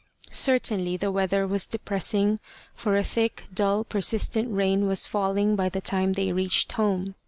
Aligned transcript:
Certainly 0.31 0.97
the 0.97 1.11
weather 1.11 1.45
was 1.45 1.67
depressing, 1.67 2.39
for 2.73 2.97
a 2.97 3.03
thick, 3.03 3.45
dull, 3.53 3.83
persistent 3.83 4.51
rain 4.51 4.87
was 4.87 5.05
falling 5.05 5.55
by 5.55 5.69
the 5.69 5.79
time 5.79 6.13
they 6.13 6.31
reached 6.31 6.71
home. 6.71 7.13